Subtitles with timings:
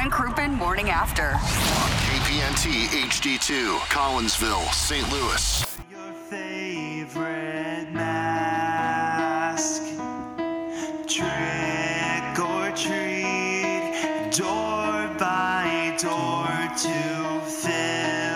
[0.00, 1.32] It's the Brown and Crouppen Morning After.
[2.06, 5.10] KPNT HD2, Collinsville, St.
[5.10, 5.66] Louis.
[5.90, 9.82] Your favorite mask.
[11.08, 16.46] Trick or treat, door by door
[16.76, 18.27] to fill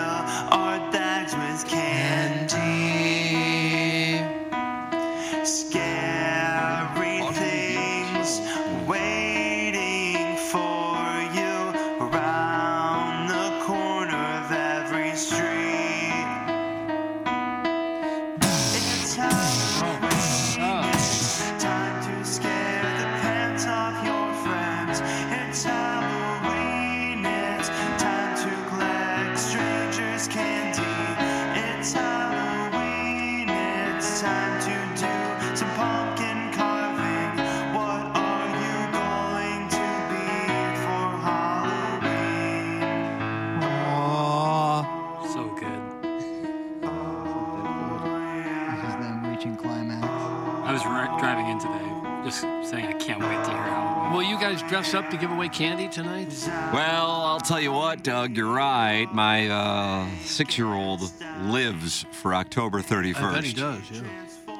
[54.95, 56.33] up to give away candy tonight?
[56.73, 59.07] Well, I'll tell you what, Doug, you're right.
[59.13, 61.01] My uh, six year old
[61.41, 63.15] lives for October 31st.
[63.23, 64.01] I bet he does, yeah.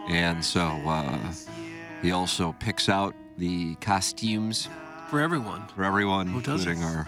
[0.09, 1.17] And so uh,
[2.01, 4.67] he also picks out the costumes
[5.09, 5.67] For everyone.
[5.75, 6.69] for everyone, Who doesn't?
[6.71, 7.07] including our.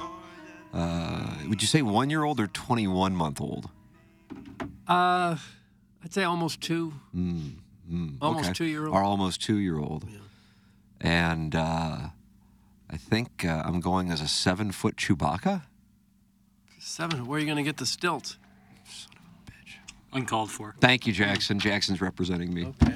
[0.74, 3.69] Uh, would you say one year old or 21 month old?
[4.88, 5.38] Uh,
[6.03, 6.94] I'd say almost two.
[7.16, 7.53] Mm,
[8.22, 8.53] Almost okay.
[8.53, 8.96] two-year-old.
[8.96, 10.06] Our almost two year old.
[10.09, 10.18] Yeah.
[11.02, 11.97] And uh,
[12.90, 15.63] I think uh, I'm going as a seven foot Chewbacca.
[16.79, 17.25] Seven.
[17.25, 18.38] Where are you going to get the stilt?
[18.88, 19.78] Son of a bitch.
[20.13, 20.75] Uncalled for.
[20.79, 21.59] Thank you, Jackson.
[21.59, 22.74] Jackson's representing me.
[22.84, 22.95] Okay.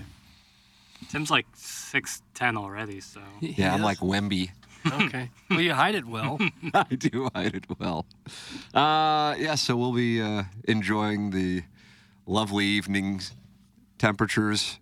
[1.10, 3.20] Tim's like 6'10 already, so.
[3.40, 3.86] Yeah, I'm Yes.
[3.86, 4.52] like Wemby.
[4.90, 5.30] Okay.
[5.50, 6.38] Well, you hide it well.
[6.74, 8.06] I do hide it well.
[8.74, 11.64] Uh, yeah, so we'll be uh, enjoying the
[12.28, 13.22] lovely evening
[13.98, 14.80] temperatures,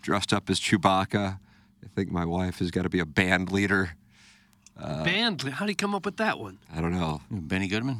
[0.00, 1.40] dressed up as Chewbacca.
[1.84, 3.96] I think my wife has got to be a band leader.
[4.78, 5.42] Band.
[5.42, 6.58] How do you come up with that one?
[6.74, 7.20] I don't know.
[7.30, 7.98] Benny Goodman?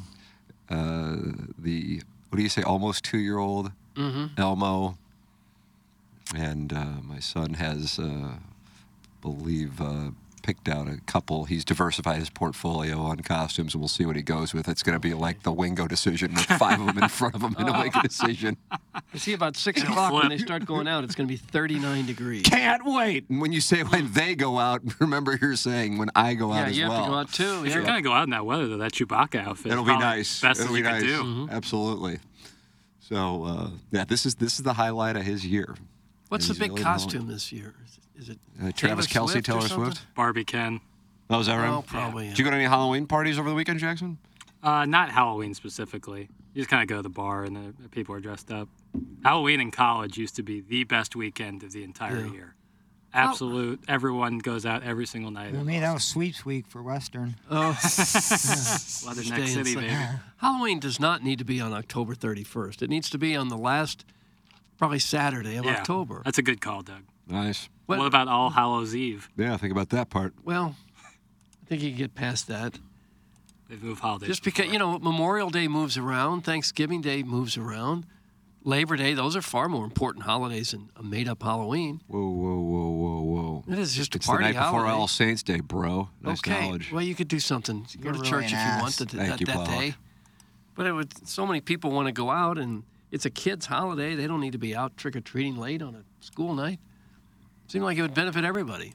[0.70, 1.16] Uh,
[1.58, 3.72] the, what do you say, almost two year old
[4.38, 4.96] Elmo.
[6.34, 8.34] And uh, my son has, uh,
[9.20, 10.10] believe, uh,
[10.42, 11.44] picked out a couple.
[11.44, 14.68] He's diversified his portfolio on costumes, and we'll see what he goes with.
[14.68, 17.42] It's going to be like the Wingo decision with five of them in front of
[17.42, 18.56] him and to make a decision.
[18.92, 22.06] I see, about six o'clock when they start going out, it's going to be 39
[22.06, 22.42] degrees.
[22.42, 23.28] Can't wait.
[23.28, 26.56] And when you say when they go out, remember you're saying when I go out
[26.62, 27.64] Yeah, as you have to go out too.
[27.64, 29.96] If you're going to go out in that weather, though, that Chewbacca outfit It'll be
[29.96, 30.40] nice.
[30.40, 31.02] best It'll that be you nice.
[31.02, 31.48] could do.
[31.50, 32.18] Absolutely.
[33.00, 35.74] So uh, yeah, this is this is the highlight of his year.
[36.30, 37.74] What's the big costume this year?
[38.16, 39.68] Is it Uh, Travis Taylor Kelce, Swift or Taylor?
[39.68, 40.06] Swift.
[40.14, 40.80] Barbie Ken.
[41.28, 41.68] Oh, is that right?
[41.68, 42.28] Oh, probably.
[42.28, 44.18] Did you go to any Halloween parties over the weekend, Jackson?
[44.62, 46.28] Uh, not Halloween specifically.
[46.54, 48.68] You just kind of go to the bar and the people are dressed up.
[49.24, 52.54] Halloween in college used to be the best weekend of the entire year.
[53.12, 53.80] Absolute.
[53.88, 55.52] Everyone goes out every single night.
[55.52, 57.34] Well, me, that was sweeps week for Western.
[57.50, 59.96] Oh, Leather Stay Neck City, baby.
[60.38, 62.82] Halloween does not need to be on October 31st.
[62.82, 64.04] It needs to be on the last,
[64.80, 66.22] probably Saturday of Yeah, October.
[66.24, 67.02] That's a good call, Doug.
[67.28, 67.68] Nice.
[67.86, 69.28] What- What about All Hallows Eve?
[69.36, 70.32] Yeah, think about that part.
[70.42, 70.74] Well,
[71.62, 72.78] I think you can get past that.
[73.68, 74.26] They've moved holidays.
[74.28, 74.72] Just because, before.
[74.72, 78.06] you know, Memorial Day moves around, Thanksgiving Day moves around,
[78.64, 82.00] Labor Day, those are far more important holidays than a made up Halloween.
[82.08, 83.64] Whoa, whoa, whoa, whoa, whoa.
[83.72, 84.86] It is just a It's the party night before.
[84.86, 86.08] All Saints Day, bro.
[86.22, 86.58] Nice okay.
[86.68, 86.90] knowledge.
[86.90, 87.86] Well, you could do something.
[88.00, 88.82] Go to really church an if you ass.
[88.82, 89.66] wanted to Thank that, you, that Paul.
[89.66, 89.94] day.
[90.74, 94.14] But it would, so many people want to go out, and it's a kid's holiday.
[94.14, 96.78] They don't need to be out trick or treating late on a school night.
[97.68, 98.94] Seemed like it would benefit everybody.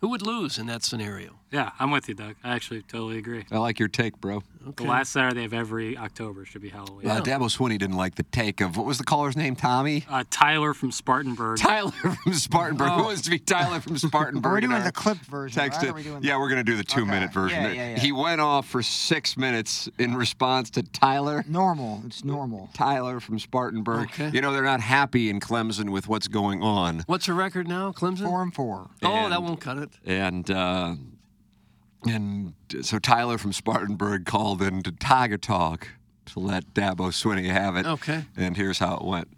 [0.00, 1.40] Who would lose in that scenario?
[1.52, 2.34] Yeah, I'm with you, Doug.
[2.42, 3.44] I actually totally agree.
[3.52, 4.42] I like your take, bro.
[4.74, 7.06] The last Saturday of every October should be Halloween.
[7.08, 9.54] Uh, Dabo Swinney didn't like the take of what was the caller's name?
[9.54, 10.04] Tommy.
[10.10, 11.58] Uh, Tyler from Spartanburg.
[11.58, 11.92] Tyler
[12.24, 12.90] from Spartanburg.
[12.90, 14.52] Who wants to be Tyler from Spartanburg?
[14.64, 15.70] We're doing the clip version, right?
[15.70, 15.90] Texted.
[15.90, 17.32] Or we yeah, the- we're going to do the two-minute Okay.
[17.32, 17.62] version.
[17.62, 17.98] Yeah, yeah, yeah.
[18.00, 21.44] He went off for six minutes in response to Tyler.
[21.48, 22.02] Normal.
[22.06, 22.70] It's normal.
[22.74, 24.08] Tyler from Spartanburg.
[24.08, 24.30] Okay.
[24.30, 27.04] You know they're not happy in Clemson with what's going on.
[27.06, 28.24] What's her record now, Clemson?
[28.24, 28.90] Four and four.
[29.04, 29.90] Oh, that won't cut it.
[30.04, 30.96] And uh,
[32.06, 35.88] and so Tyler from Spartanburg called into Tiger Talk
[36.26, 37.86] to let Dabo Swinney have it.
[37.86, 38.24] Okay.
[38.36, 39.28] And here's how it went.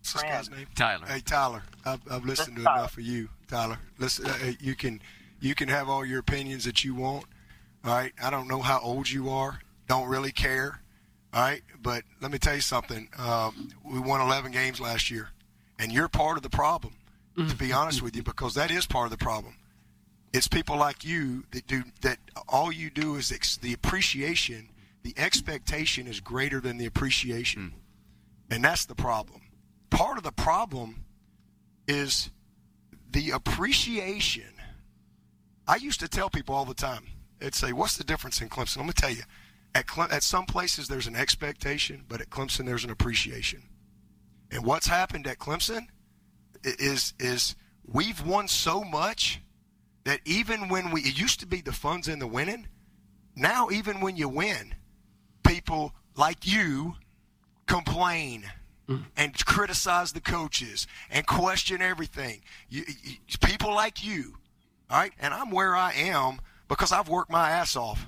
[0.00, 0.66] What's this guy's name?
[0.74, 1.06] Tyler.
[1.06, 3.78] Hey Tyler, I've, I've listened to enough of you, Tyler.
[3.98, 5.00] Listen, uh, you can
[5.40, 7.24] you can have all your opinions that you want.
[7.84, 9.60] All right, I don't know how old you are.
[9.88, 10.80] Don't really care.
[11.32, 13.08] All right, but let me tell you something.
[13.18, 15.30] Um, we won 11 games last year,
[15.78, 16.94] and you're part of the problem.
[17.48, 19.54] To be honest with you, because that is part of the problem.
[20.32, 22.18] It's people like you that do that.
[22.48, 24.70] All you do is ex- the appreciation.
[25.02, 28.54] The expectation is greater than the appreciation, hmm.
[28.54, 29.42] and that's the problem.
[29.90, 31.04] Part of the problem
[31.86, 32.30] is
[33.10, 34.54] the appreciation.
[35.66, 37.06] I used to tell people all the time.
[37.38, 39.24] They'd say, "What's the difference in Clemson?" Let me tell you.
[39.74, 43.62] At Cle- at some places there's an expectation, but at Clemson there's an appreciation.
[44.50, 45.88] And what's happened at Clemson
[46.62, 49.40] is is we've won so much
[50.04, 52.66] that even when we it used to be the fun's in the winning,
[53.36, 54.74] now even when you win,
[55.46, 56.96] people like you
[57.66, 58.44] complain
[58.88, 59.04] mm.
[59.16, 62.42] and criticize the coaches and question everything.
[62.68, 64.34] You, you, people like you,
[64.90, 65.12] all right?
[65.18, 68.06] And I'm where I am because I've worked my ass off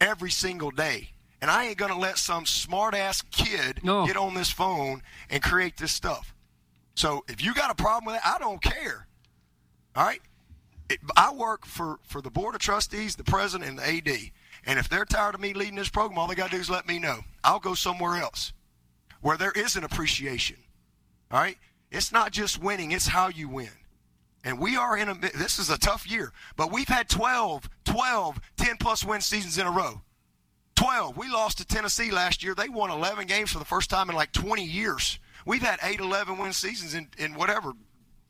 [0.00, 1.10] every single day.
[1.40, 5.42] And I ain't going to let some smart ass kid get on this phone and
[5.42, 6.34] create this stuff.
[6.94, 9.08] So if you got a problem with it, I don't care.
[9.96, 10.20] All right?
[11.16, 14.18] I work for, for the Board of Trustees, the President, and the AD.
[14.64, 16.70] And if they're tired of me leading this program, all they got to do is
[16.70, 17.20] let me know.
[17.42, 18.52] I'll go somewhere else
[19.20, 20.56] where there is an appreciation.
[21.30, 21.56] All right?
[21.90, 23.70] It's not just winning, it's how you win.
[24.44, 28.40] And we are in a, this is a tough year, but we've had 12, 12,
[28.56, 30.02] 10 plus win seasons in a row.
[30.74, 31.16] 12.
[31.16, 32.54] We lost to Tennessee last year.
[32.54, 35.20] They won 11 games for the first time in like 20 years.
[35.46, 37.72] We've had 8, 11 win seasons in, in whatever,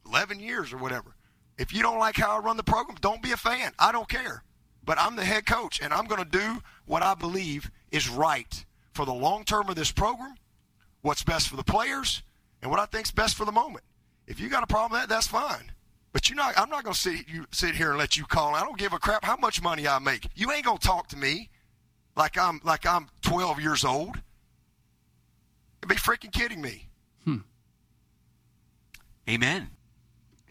[0.06, 1.14] 11 years or whatever.
[1.58, 3.72] If you don't like how I run the program, don't be a fan.
[3.78, 4.42] I don't care.
[4.84, 8.64] But I'm the head coach, and I'm going to do what I believe is right
[8.92, 10.34] for the long term of this program,
[11.02, 12.22] what's best for the players,
[12.60, 13.84] and what I think's best for the moment.
[14.26, 15.72] If you got a problem with that, that's fine.
[16.12, 16.58] But you're not.
[16.58, 18.54] I'm not going to sit you sit here and let you call.
[18.54, 20.28] I don't give a crap how much money I make.
[20.34, 21.48] You ain't going to talk to me
[22.16, 24.16] like I'm like I'm 12 years old.
[25.82, 26.88] You'd be freaking kidding me.
[27.24, 27.38] Hmm.
[29.28, 29.70] Amen.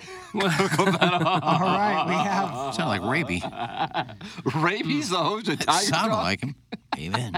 [0.35, 2.73] All right, we have.
[2.75, 3.43] Sound like Raby.
[4.55, 6.23] Raby's the host of Tiger Sounded Talk?
[6.23, 6.55] like him.
[6.97, 7.33] Amen.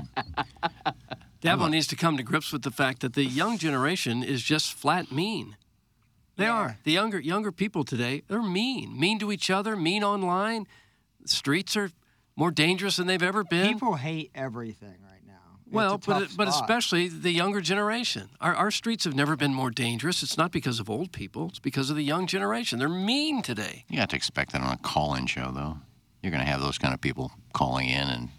[1.42, 4.74] Dabo needs to come to grips with the fact that the young generation is just
[4.74, 5.57] flat mean.
[6.36, 6.77] They are.
[6.83, 9.00] The younger younger people today, they're mean.
[9.00, 10.68] Mean to each other, mean online.
[11.25, 11.92] Streets are
[12.36, 13.74] more dangerous than they've ever been.
[13.74, 15.03] People hate everything right now.
[15.03, 15.03] It's
[15.74, 16.62] well, but but spot.
[16.62, 18.30] especially the younger generation.
[18.40, 20.24] Our, our streets have never been more dangerous.
[20.24, 21.50] It's not because of old people.
[21.50, 22.80] It's because of the young generation.
[22.80, 23.86] They're mean today.
[23.90, 25.78] You have to expect that on a call-in show, though.
[26.22, 28.30] You're going to have those kind of people calling in and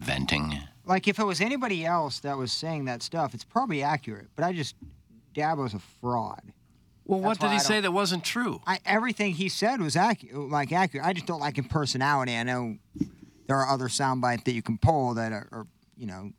[0.00, 0.58] venting.
[0.86, 4.28] like if it was anybody else that was saying that stuff, it's probably accurate.
[4.36, 4.74] But I just
[5.34, 6.42] Dabo's a fraud.
[7.04, 8.60] Well, what did he say that wasn't true?
[8.66, 10.50] I, everything he said was accurate.
[10.50, 11.06] Like accurate.
[11.06, 12.36] I just don't like his personality.
[12.36, 12.76] I know
[13.46, 15.66] there are other sound bites that you can pull that are, are,
[15.98, 16.30] you know,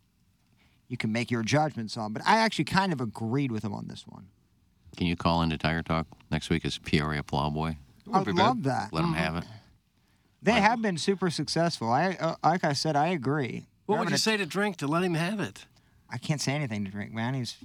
[0.87, 2.13] you can make your judgments on.
[2.13, 4.27] But I actually kind of agreed with him on this one.
[4.97, 7.75] Can you call into Tiger Talk next week as Peoria Plowboy?
[8.11, 8.91] I would love that.
[8.91, 9.43] Let him have it.
[10.41, 11.91] They have been super successful.
[11.91, 13.67] I uh, like I said, I agree.
[13.85, 15.65] What They're would having you a- say to drink to let him have it?
[16.09, 17.33] I can't say anything to drink, man.
[17.35, 17.57] He's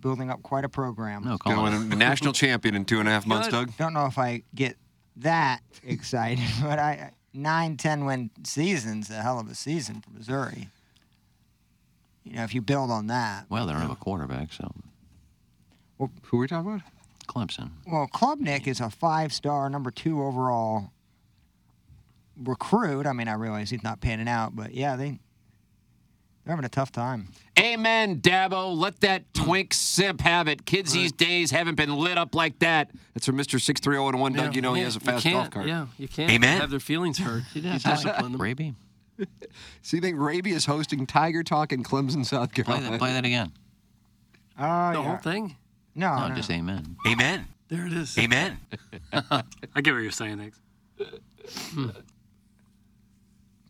[0.00, 1.24] building up quite a program.
[1.24, 3.74] No, Going to win a national champion in two and a half months, Doug.
[3.78, 4.76] Don't know if I get
[5.16, 10.68] that excited, but I nine, ten win seasons, a hell of a season for Missouri.
[12.26, 13.46] You know, if you build on that.
[13.48, 14.72] Well, they don't have a quarterback, so.
[15.96, 16.82] Well, who are we talking about?
[17.28, 17.70] Clemson.
[17.86, 20.90] Well, Klubnik is a five-star, number two overall
[22.36, 23.06] recruit.
[23.06, 25.18] I mean, I realize he's not panning out, but yeah, they
[26.44, 27.28] they're having a tough time.
[27.58, 28.76] Amen, Dabo.
[28.76, 29.44] Let that hmm.
[29.44, 30.64] twink simp have it.
[30.64, 32.90] Kids these days haven't been lit up like that.
[33.14, 33.60] That's from Mr.
[33.60, 34.32] 63001.
[34.32, 35.66] Doug, you know he has a fast golf cart.
[35.66, 36.60] Yeah, you can't Amen.
[36.60, 37.42] have their feelings hurt.
[37.54, 38.40] You Yeah, discipline them.
[38.40, 38.74] Raby.
[39.82, 42.90] So you think Raby is hosting Tiger Talk in Clemson, South Play Carolina?
[42.90, 43.52] that, play that again.
[44.58, 45.02] Oh, the yeah.
[45.02, 45.56] whole thing.
[45.94, 46.34] No, No, no.
[46.34, 46.96] just amen.
[47.06, 47.46] Amen.
[47.68, 48.18] There it is.
[48.18, 48.58] Amen.
[49.12, 50.60] I get what you're saying, Higgs.
[51.72, 51.90] Hmm.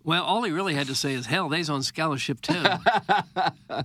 [0.05, 2.63] Well, all he really had to say is, hell, they's on scholarship too.
[3.69, 3.83] Yeah,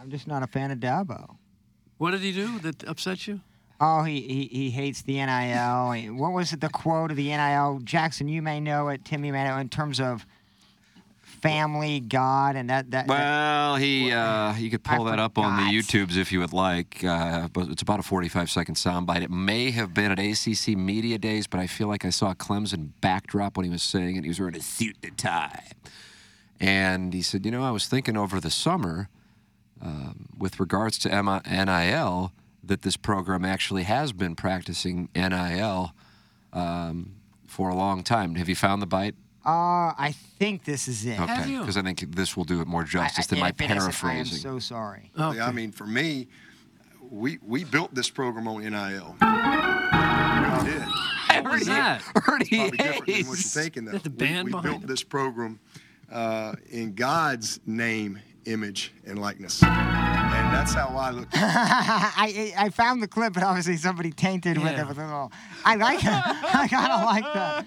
[0.00, 1.36] I'm just not a fan of Dabo.
[1.98, 3.40] what did he do that upset you?
[3.80, 6.14] Oh, he, he, he hates the NIL.
[6.14, 7.80] What was it, the quote of the NIL?
[7.84, 9.04] Jackson, you may know it.
[9.04, 10.24] Timmy may know it, in terms of
[11.20, 12.90] family, God, and that.
[12.92, 16.08] that, that Well, he uh, you could pull I that up on the forgot.
[16.08, 17.04] YouTubes if you would like.
[17.04, 19.22] Uh, but it's about a 45 second soundbite.
[19.22, 22.90] It may have been at ACC Media Days, but I feel like I saw Clemson
[23.00, 24.22] backdrop when he was saying it.
[24.24, 25.68] He was wearing a suit and a tie,
[26.58, 29.08] and he said, "You know, I was thinking over the summer,
[29.82, 32.32] um, with regards to M- NIL,
[32.68, 35.92] that this program actually has been practicing NIL
[36.52, 38.34] um, for a long time.
[38.36, 41.20] Have you found the bite?" Uh, I think this is it.
[41.20, 43.64] Okay, because I think this will do it more justice than I- my if it
[43.64, 44.38] isn't, I am paraphrasing.
[44.38, 45.10] so sorry.
[45.16, 46.26] I mean, for me,
[47.10, 49.14] we we built this program on NIL.
[49.20, 50.82] We did.
[51.44, 52.02] What was that?
[52.14, 53.92] Probably different than what you're thinking, though.
[53.92, 55.60] Is that the band we, behind built this program
[56.10, 59.62] uh, in God's name, image, and likeness,
[60.32, 61.28] and that's how I look.
[61.34, 65.32] I I found the clip, but obviously somebody tainted with it with a little.
[65.64, 66.06] I like it.
[66.10, 67.66] I kind of like that.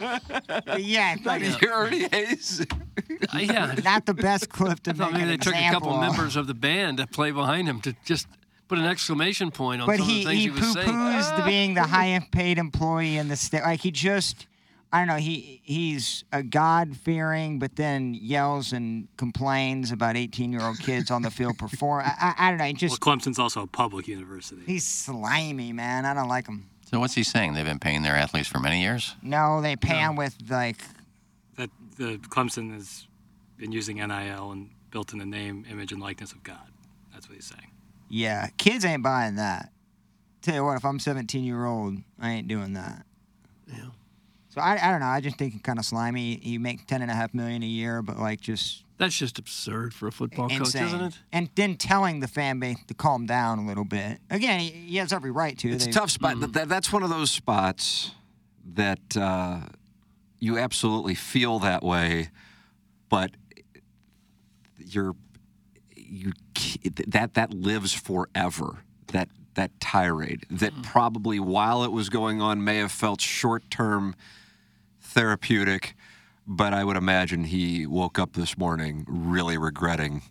[0.66, 1.26] Yeah, But yeah, it's
[1.58, 2.62] like You already hates.
[2.62, 3.76] Uh, yeah.
[3.84, 5.96] not the best clip to I thought make maybe an they took a example couple
[6.04, 6.08] of.
[6.16, 8.28] members of the band to play behind him to just
[8.68, 10.88] put an exclamation point on But some he of the things he he, was saying.
[10.88, 13.64] poo-poos being the highest paid employee in the state.
[13.64, 14.46] Like he just,
[14.92, 15.18] I don't know.
[15.18, 21.12] He he's a God fearing, but then yells and complains about 18 year old kids
[21.12, 22.04] on the field perform.
[22.06, 22.64] I, I, I don't know.
[22.66, 24.62] He Well, just Clemson's also a public university.
[24.66, 26.06] he's slimy, man.
[26.06, 26.70] I don't like him.
[26.90, 27.54] So what's he saying?
[27.54, 29.16] They've been paying their athletes for many years.
[29.22, 30.82] No, they pay him with like
[31.56, 33.06] That the Clemson has
[33.58, 36.68] been using NIL and built in the name, image, and likeness of God.
[37.14, 37.70] That's what he's saying.
[38.10, 39.72] Yeah, kids ain't buying that.
[40.42, 43.06] Tell you what, if I'm 17 year old, I ain't doing that.
[43.68, 43.90] Yeah.
[44.50, 45.06] So I, I don't know.
[45.06, 46.38] I just think it's kind of slimy.
[46.42, 49.94] You make ten and a half million a year, but like just That's just absurd
[49.94, 50.82] for a football insane.
[50.82, 51.20] coach, isn't it?
[51.32, 54.18] And then telling the fan base to calm down a little bit.
[54.30, 55.70] Again, he, he has every right to.
[55.70, 56.40] It's They- a tough spot.
[56.54, 58.12] That, that's one of those spots
[58.74, 59.60] that uh,
[60.40, 62.30] you absolutely feel that way,
[63.08, 63.32] but
[64.78, 65.16] you're
[65.96, 66.34] you
[67.08, 68.80] that that lives forever.
[69.14, 74.16] That that tirade that probably while it was going on may have felt short term
[75.10, 75.96] therapeutic,
[76.48, 80.22] but I would imagine he woke up this morning really regretting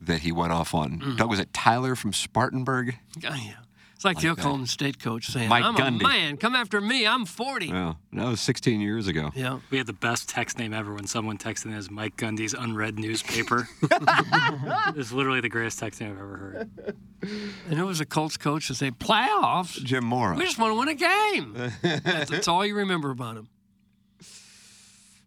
[0.00, 0.98] that he went off on.
[0.98, 1.16] Mm-hmm.
[1.16, 2.96] Doug, was it Tyler from Spartanburg?
[3.18, 3.54] Oh, yeah.
[3.94, 4.40] It's like, the Like that.
[4.42, 6.00] Oklahoma State coach saying, Mike I'm Gundy.
[6.00, 6.36] a man.
[6.36, 7.06] Come after me.
[7.06, 7.66] I'm 40.
[7.66, 9.30] Yeah, that was 16 years ago.
[9.36, 9.60] Yeah.
[9.70, 12.98] We had the best text name ever when someone texted in as Mike Gundy's unread
[12.98, 13.68] newspaper.
[14.96, 16.96] it's literally the greatest text name I've ever heard.
[17.70, 19.80] And it was a Colts coach to say, playoffs?
[19.84, 20.34] Jim Mora.
[20.34, 21.72] We just want to win a game.
[22.02, 23.48] that's, that's all you remember about him.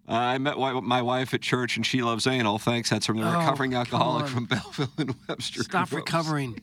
[0.07, 2.59] Uh, I met wi- my wife at church, and she loves anal.
[2.59, 2.89] Thanks.
[2.91, 5.63] That's from the Oh, recovering alcoholic from Belleville and Webster.
[5.63, 5.93] Stop Groves.
[6.05, 6.59] recovering.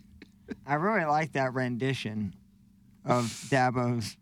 [0.67, 2.35] I really like that rendition
[3.05, 4.17] of Dabo's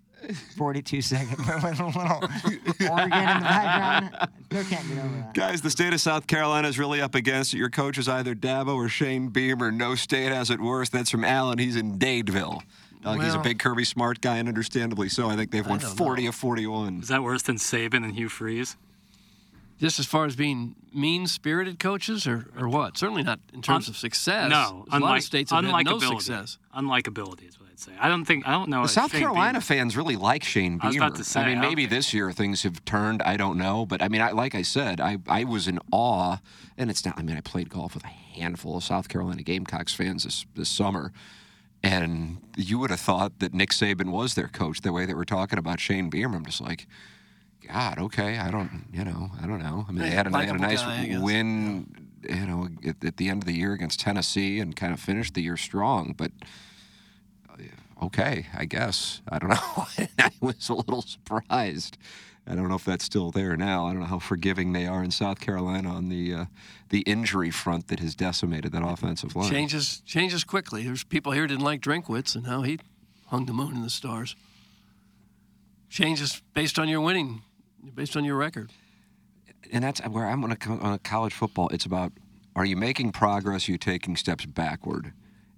[0.56, 2.02] 42 second with a little
[2.90, 4.16] organ in the background.
[4.20, 5.34] I still can't get over that.
[5.34, 7.58] Guys, the state of South Carolina is really up against it.
[7.58, 9.70] Your coach is either Dabo or Shane Beamer.
[9.70, 10.88] No state has it worse.
[10.88, 11.58] That's from Allen.
[11.58, 12.62] He's in Dadeville.
[13.04, 15.28] Uh, he's a big Kirby Smart guy, and understandably so.
[15.28, 17.00] I think they've won don't 40 of 41.
[17.00, 18.76] Is that worse than Saban and Hugh Freeze?
[19.80, 22.98] Just as far as being mean spirited coaches or, or what?
[22.98, 24.50] Certainly not in terms Un- of success.
[24.50, 26.08] No, a lot unlike, of states have had no unlikability.
[26.20, 26.58] success.
[26.76, 27.92] Unlikability is what I'd say.
[27.98, 28.80] I don't think I don't know.
[28.80, 30.84] The if South Carolina Beamer- fans really like Shane Beamer.
[30.84, 33.22] I was about to say, I mean, I don't maybe this year things have turned.
[33.22, 36.36] I don't know, but I mean, I, like I said, I I was in awe,
[36.76, 37.18] and it's not.
[37.18, 40.68] I mean, I played golf with a handful of South Carolina Gamecocks fans this this
[40.68, 41.10] summer,
[41.82, 44.82] and you would have thought that Nick Saban was their coach.
[44.82, 46.86] The way that we're talking about Shane Beamer, I'm just like.
[47.72, 49.84] God, okay, I don't, you know, I don't know.
[49.88, 53.16] I mean, they had a, they had a nice guy, win, you know, at, at
[53.16, 56.14] the end of the year against Tennessee, and kind of finished the year strong.
[56.16, 56.32] But
[58.02, 59.22] okay, I guess.
[59.28, 59.86] I don't know.
[60.18, 61.98] I was a little surprised.
[62.46, 63.86] I don't know if that's still there now.
[63.86, 66.44] I don't know how forgiving they are in South Carolina on the uh,
[66.88, 69.50] the injury front that has decimated that offensive line.
[69.50, 70.84] Changes changes quickly.
[70.84, 72.78] There's people here who didn't like Drinkwitz, and now he
[73.26, 74.34] hung the moon and the stars.
[75.88, 77.42] Changes based on your winning,
[77.94, 78.72] based on your record.
[79.72, 81.68] and that's where I'm going to come on college football.
[81.68, 82.12] It's about
[82.56, 83.68] are you making progress?
[83.68, 85.12] Are you taking steps backward?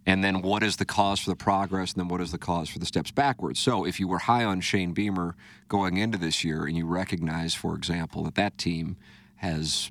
[0.05, 1.93] And then what is the cause for the progress?
[1.93, 3.61] And then what is the cause for the steps backwards?
[3.61, 5.37] So if you were high on Shane Beamer
[5.69, 8.97] going into this year and you recognize, for example, that that team
[9.37, 9.91] has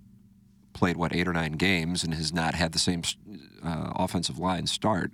[0.74, 3.04] played, what, eight or nine games and has not had the same
[3.64, 5.12] uh, offensive line start,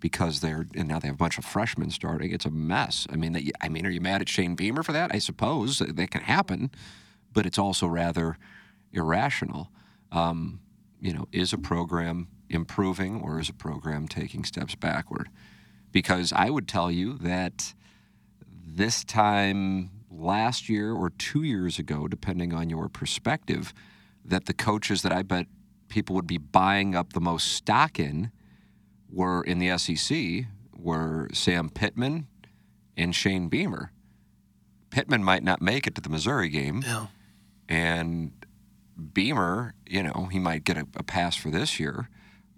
[0.00, 2.32] because they're and now they have a bunch of freshmen starting.
[2.32, 3.06] It's a mess.
[3.10, 5.10] I mean, I mean, are you mad at Shane Beamer for that?
[5.14, 6.70] I suppose that can happen,
[7.32, 8.38] but it's also rather
[8.92, 9.70] irrational.
[10.12, 10.60] Um,
[11.00, 15.28] you know, is a program improving or is a program taking steps backward?
[15.92, 17.74] Because I would tell you that
[18.66, 23.72] this time last year or two years ago, depending on your perspective,
[24.24, 25.46] that the coaches that I bet
[25.88, 28.30] people would be buying up the most stock in
[29.10, 30.46] were in the SEC
[30.76, 32.26] were Sam Pittman
[32.96, 33.92] and Shane Beamer.
[34.90, 36.82] Pittman might not make it to the Missouri game.
[37.68, 38.32] And
[39.12, 42.08] Beamer, you know, he might get a, a pass for this year,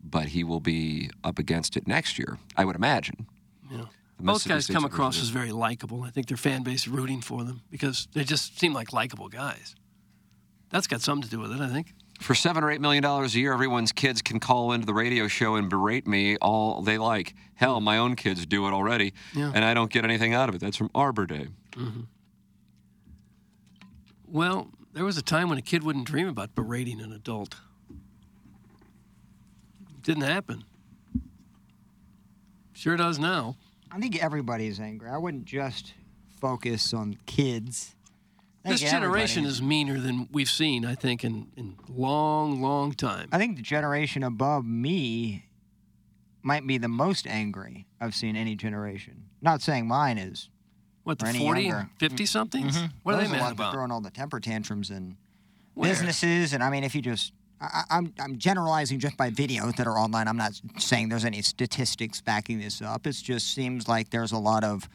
[0.02, 3.26] but he will be up against it next year, I would imagine.
[3.71, 3.85] Yeah.
[4.19, 6.02] Both guys State come across as very likable.
[6.02, 9.28] I think their fan base is rooting for them because they just seem like likable
[9.28, 9.75] guys.
[10.71, 11.95] That's got something to do with it, I think.
[12.20, 15.26] For seven or eight million dollars a year, everyone's kids can call into the radio
[15.26, 17.34] show and berate me all they like.
[17.54, 19.50] Hell, my own kids do it already, Yeah.
[19.54, 20.60] and I don't get anything out of it.
[20.60, 21.48] That's from Arbor Day.
[21.74, 22.00] hmm
[24.26, 27.56] Well, there was a time when a kid wouldn't dream about berating an adult.
[30.02, 30.64] Didn't happen.
[32.72, 33.56] Sure does now.
[33.90, 35.08] I think everybody is angry.
[35.10, 35.94] I wouldn't just
[36.40, 37.94] focus on kids.
[38.64, 42.92] I This generation everybody is meaner than we've seen, I think, in, in long, long
[42.92, 43.28] time.
[43.32, 45.46] I think the generation above me
[46.42, 49.24] might be the most angry I've seen any generation.
[49.40, 50.50] Not saying mine is.
[51.04, 52.76] What, the any 40 50 somethings?
[52.76, 52.92] Mhm.
[53.02, 53.72] What are they mad about?
[53.72, 55.16] Throwing all the temper tantrums in
[55.74, 55.88] Where?
[55.88, 59.76] businesses, and I mean, if you just, I, I- I'm I'm generalizing just by videos
[59.76, 60.28] that are online.
[60.28, 63.06] I'm not saying there's any statistics backing this up.
[63.06, 64.88] It just seems like there's a lot of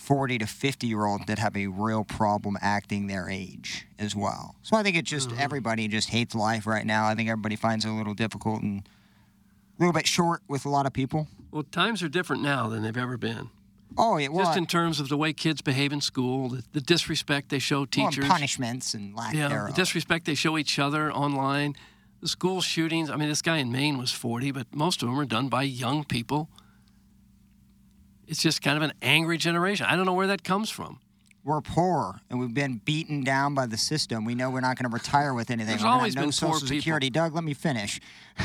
[0.00, 4.56] 40 to 50 year olds that have a real problem acting their age as well.
[4.62, 5.40] So I think it's just Mm-hmm.
[5.40, 7.06] everybody just hates life right now.
[7.06, 10.68] I think everybody finds it a little difficult and a little bit short with a
[10.68, 11.28] lot of people.
[11.50, 13.50] Well, times are different now than they've ever been.
[13.98, 14.28] Oh, yeah.
[14.28, 17.58] Well, Just in terms of the way kids behave in school, the, the disrespect they
[17.58, 18.26] show well, teachers.
[18.26, 21.74] punishments and lack yeah, the disrespect they show each other online.
[22.20, 23.10] The school shootings.
[23.10, 25.62] I mean, this guy in Maine was 40, but most of them are done by
[25.64, 26.48] young people.
[28.30, 29.86] It's just kind of an angry generation.
[29.86, 31.00] I don't know where that comes from.
[31.42, 34.24] We're poor and we've been beaten down by the system.
[34.24, 35.70] We know we're not going to retire with anything.
[35.70, 36.76] There's We're always no been poor Social people.
[36.76, 37.10] Security.
[37.10, 38.00] Doug, let me finish.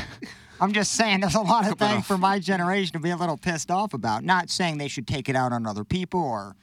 [0.60, 3.38] I'm just saying there's a lot of things for my generation to be a little
[3.38, 4.24] pissed off about.
[4.24, 6.56] Not saying they should take it out on other people or,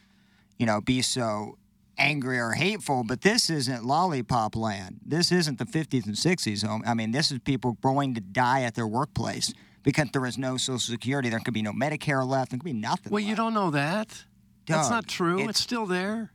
[0.59, 1.59] you know, be so
[1.99, 4.99] angry or hateful, but this isn't lollipop land.
[5.07, 6.67] This isn't the 50s and 60s.
[6.67, 10.39] Um, I mean, this is people going to die at their workplace because there is
[10.39, 11.29] no Social Security.
[11.29, 12.51] There could be no Medicare left.
[12.51, 13.13] There could be nothing.
[13.13, 14.25] Well, you don't know that.
[14.67, 15.49] That's not true.
[15.49, 16.33] It's, still there.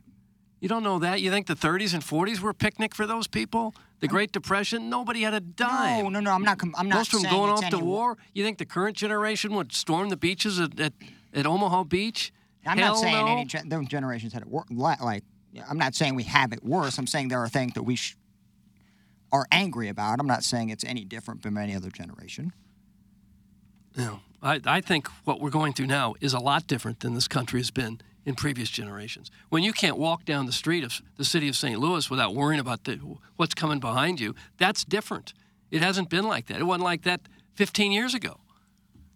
[0.60, 1.20] You don't know that.
[1.20, 3.74] You think the 30s and 40s were a picnic for those people?
[4.00, 6.04] The Great Depression, nobody had a dime.
[6.04, 6.32] No, no, no.
[6.32, 6.60] I'm not.
[6.76, 8.16] I'm not Most of them going off to war.
[8.32, 10.92] You think the current generation would storm the beaches at, at,
[11.34, 12.32] at Omaha Beach?
[12.64, 13.32] I'm Hell not saying no.
[13.32, 15.24] any gen- those generations had it wor- like.
[15.68, 16.98] I'm not saying we have it worse.
[16.98, 18.16] I'm saying there are things that we sh-
[19.32, 20.20] are angry about.
[20.20, 22.52] I'm not saying it's any different from any other generation.
[23.98, 27.26] No, I, I think what we're going through now is a lot different than this
[27.26, 29.30] country has been in previous generations.
[29.48, 31.80] When you can't walk down the street of the city of St.
[31.80, 33.00] Louis without worrying about the,
[33.36, 35.34] what's coming behind you, that's different.
[35.72, 36.60] It hasn't been like that.
[36.60, 37.22] It wasn't like that
[37.54, 38.38] 15 years ago.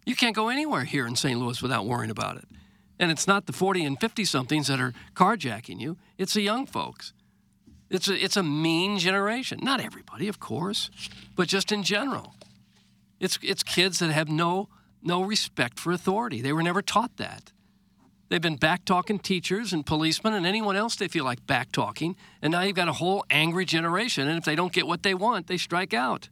[0.05, 1.39] You can't go anywhere here in St.
[1.39, 2.45] Louis without worrying about it.
[2.99, 6.65] And it's not the 40 and 50 somethings that are carjacking you, it's the young
[6.65, 7.13] folks.
[7.89, 9.59] It's a, it's a mean generation.
[9.61, 10.89] Not everybody, of course,
[11.35, 12.35] but just in general.
[13.19, 14.69] It's it's kids that have no
[15.01, 16.41] no respect for authority.
[16.41, 17.51] They were never taught that.
[18.29, 22.15] They've been back talking teachers and policemen and anyone else they feel like back talking,
[22.41, 24.27] and now you've got a whole angry generation.
[24.27, 26.29] And if they don't get what they want, they strike out.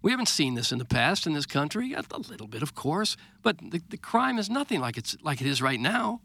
[0.00, 1.94] We haven't seen this in the past in this country.
[1.94, 5.46] A little bit, of course, but the, the crime is nothing like it's like it
[5.46, 6.20] is right now.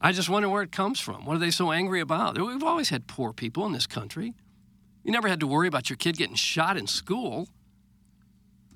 [0.00, 1.26] I just wonder where it comes from.
[1.26, 2.38] What are they so angry about?
[2.38, 4.34] We've always had poor people in this country.
[5.02, 7.48] You never had to worry about your kid getting shot in school.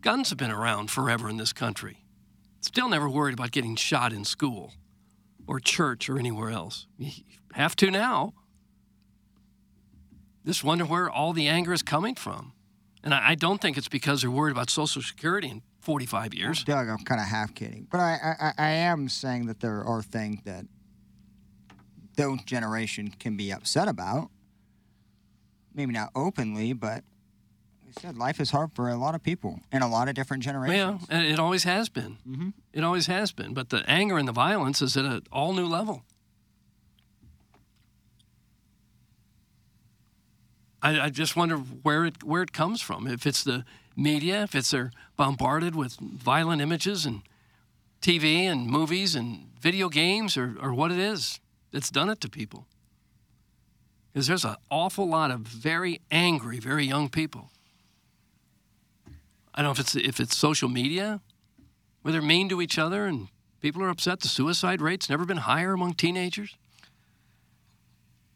[0.00, 2.04] Guns have been around forever in this country.
[2.60, 4.72] Still never worried about getting shot in school
[5.46, 6.86] or church or anywhere else.
[6.98, 7.10] You
[7.52, 8.34] have to now.
[10.44, 12.52] Just wonder where all the anger is coming from.
[13.02, 16.64] And I, don't think it's because they're worried about Social Security in 45 years.
[16.64, 20.02] Doug, I'm kind of half kidding, but I, I I am saying that there are
[20.02, 20.64] things that
[22.16, 24.30] those generation can be upset about.
[25.74, 27.02] Maybe not openly, but
[27.84, 30.14] like I said life is hard for a lot of people in a lot of
[30.14, 31.06] different generations.
[31.08, 32.18] Yeah, and it always has been.
[32.28, 32.50] Mm-hmm.
[32.72, 33.54] It always has been.
[33.54, 36.04] But the anger and the violence is at an all new level.
[40.84, 43.06] I, I just wonder where it where it comes from.
[43.06, 43.64] If it's the
[43.96, 47.22] media, if it's they're bombarded with violent images and
[48.02, 51.40] TV and movies and video games or, or what it is,
[51.72, 52.66] that's done it to people.
[54.14, 57.50] Because there's an awful lot of very angry, very young people.
[59.52, 61.20] I don't know if it's if it's social media,
[62.02, 63.26] where they're mean to each other and
[63.60, 64.20] people are upset.
[64.20, 66.54] The suicide rate's never been higher among teenagers.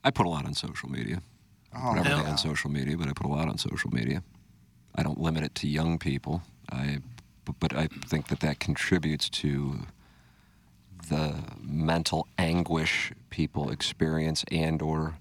[0.03, 1.23] I put a lot on social media.
[1.75, 2.31] Oh, Put everything yeah.
[2.31, 4.23] on social media, but I put a lot on social media.
[4.97, 6.43] I don't limit it to young people.
[6.73, 6.99] I,
[7.45, 9.81] but, but I think that that contributes to
[11.09, 15.19] the mental anguish people experience and or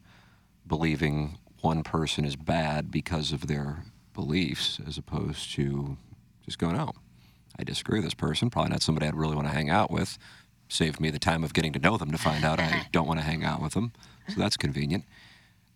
[0.68, 5.98] believing one person is bad because of their beliefs as opposed to
[6.46, 6.94] just going, oh,
[7.60, 10.18] I disagree with this person, probably not somebody I'd really want to hang out with.
[10.70, 13.20] Saved me the time of getting to know them to find out I don't want
[13.20, 13.94] to hang out with them.
[14.30, 15.06] So that's convenient.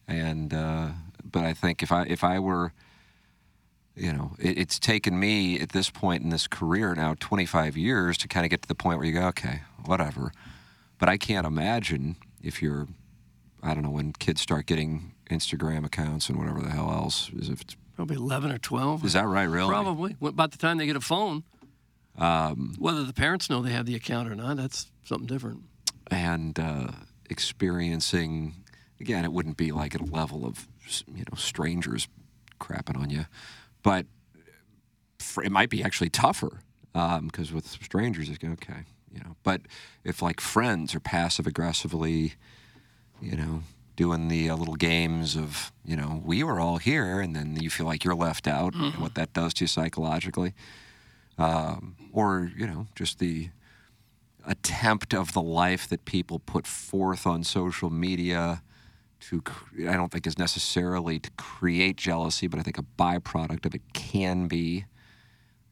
[0.08, 0.89] And uh,
[1.23, 2.73] but I think if I if I were
[3.95, 8.17] you know, it, it's taken me at this point in this career now 25 years
[8.19, 10.32] to kind of get to the point where you go, okay, whatever.
[10.97, 12.88] But I can't imagine if you're,
[13.63, 17.50] I don't know, when kids start getting Instagram accounts and whatever the hell else, is
[17.50, 19.06] if it's, Probably 11 or 12.
[19.06, 19.69] is that right, really?
[19.69, 20.15] Probably.
[20.21, 21.43] About the time they get a phone,
[22.17, 25.62] Um, whether the parents know they have the account or not, that's something different.
[26.10, 26.88] and uh,
[27.30, 28.56] experiencing,
[29.00, 30.67] again, it wouldn't be like at a level of,
[31.08, 32.08] you know, strangers
[32.60, 33.26] crapping on you,
[33.84, 34.06] but
[35.43, 36.60] it might be actually tougher
[36.93, 39.36] because with strangers, it's okay, you know.
[39.43, 39.62] But
[40.04, 42.34] if like friends are passive aggressively,
[43.22, 43.64] you know,
[43.96, 47.70] doing the uh, little games of, you know, we were all here, and then you
[47.70, 50.54] feel like you're left out, and what that does to you psychologically,
[51.38, 53.50] um, or you know, just the
[54.46, 58.64] attempt of the life that people put forth on social media
[59.20, 59.44] to
[59.88, 63.82] I don't think is necessarily to create jealousy, but I think a byproduct of it
[63.94, 64.86] can be,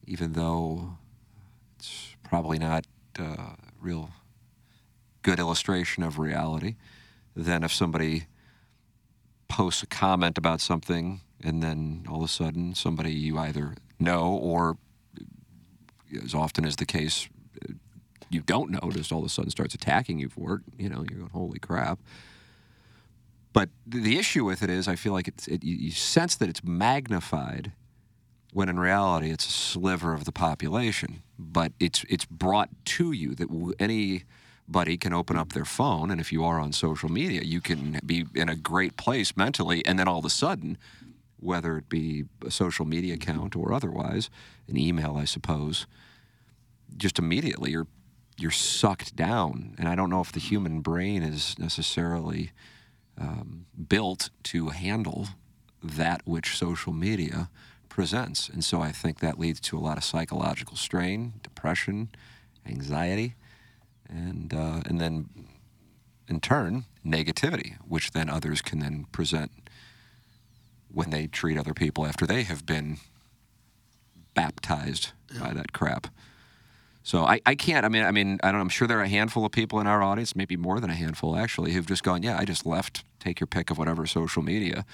[0.06, 0.98] even though
[1.78, 2.86] it's probably not
[3.18, 4.12] uh, real
[5.24, 6.76] good illustration of reality.
[7.40, 8.28] Then if somebody
[9.48, 14.34] posts a comment about something and then all of a sudden somebody you either know
[14.34, 14.78] or
[16.22, 17.30] as often is the case
[18.30, 21.04] you don't know just all of a sudden starts attacking you for it you know
[21.10, 22.00] you're going holy crap.
[23.54, 26.64] But the issue with it is i feel like it's it, you sense that it's
[26.64, 27.72] magnified
[28.52, 33.34] when in reality it's a sliver of the population but it's it's brought to you
[33.34, 33.74] that w-
[34.70, 38.00] anybody can open up their phone and if you are on social media you can
[38.06, 40.78] be in a great place mentally and then all of a sudden
[41.40, 44.30] whether it be a social media account or otherwise
[44.68, 45.88] an email i suppose
[46.98, 47.88] just immediately you're
[48.38, 49.76] you're sucked down.
[49.78, 52.52] And i don't know if the human brain is necessarily
[53.18, 55.28] um, built to handle
[55.84, 57.50] that which social media
[57.90, 58.50] presents.
[58.50, 62.10] And so i think that leads to a lot of psychological strain depression
[62.66, 63.36] anxiety
[64.10, 65.30] and uh, and then
[66.28, 69.52] in turn negativity which then others can then present
[70.92, 72.98] when they treat other people after they have been
[74.34, 76.08] baptized by that crap
[77.10, 77.86] so I, I can't.
[77.86, 78.62] I mean, I mean, I don't.
[78.62, 80.94] I'm sure there are a handful of people in our audience, maybe more than a
[80.94, 83.04] handful actually, who've just gone, yeah, I just left.
[83.20, 84.86] Take your pick of whatever social media,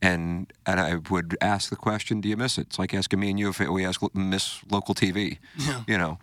[0.00, 2.68] and and I would ask the question, do you miss it?
[2.68, 5.38] It's like asking me and you if we ask miss local TV.
[5.56, 5.82] Yeah.
[5.88, 6.18] You know,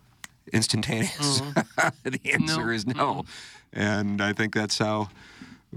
[0.52, 1.40] instantaneous.
[2.04, 2.70] the answer No.
[2.72, 3.26] is no,
[3.72, 5.10] and I think that's how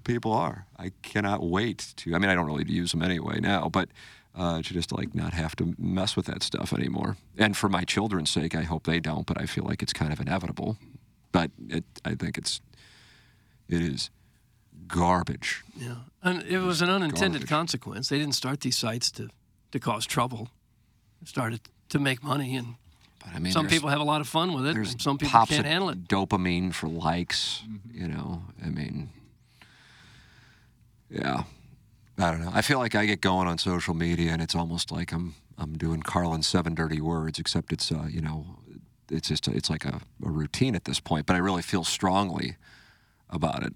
[0.04, 0.66] people are.
[0.78, 2.14] I cannot wait to.
[2.14, 3.88] I mean, I don't really use them anyway now, but
[4.34, 7.16] uh, to just like not have to mess with that stuff anymore.
[7.38, 9.26] And for my children's sake, I hope they don't.
[9.26, 10.76] But I feel like it's kind of inevitable.
[11.32, 12.60] But it, I think it's
[13.68, 14.10] it is
[14.86, 15.62] garbage.
[15.76, 15.96] Yeah.
[16.22, 17.48] And it was an unintended Garbage.
[17.48, 18.08] consequence.
[18.08, 19.28] They didn't start these sites to,
[19.72, 20.48] to cause trouble.
[21.20, 22.74] They started to make money, and
[23.26, 25.18] But I mean, some people have a lot of fun with it, There's and some
[25.18, 26.06] people pops can't of handle it.
[26.06, 27.62] Dopamine for likes.
[27.92, 29.10] You know, I mean,
[31.10, 31.42] yeah.
[32.18, 32.52] I don't know.
[32.54, 35.76] I feel like I get going on social media, and it's almost like I'm I'm
[35.76, 38.46] doing Carlin's seven dirty words, except it's uh, you know,
[39.10, 41.26] it's just it's like a, a routine at this point.
[41.26, 42.56] But I really feel strongly
[43.28, 43.74] about it,